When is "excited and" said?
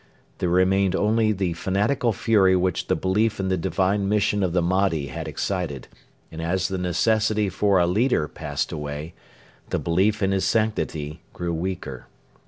5.27-6.41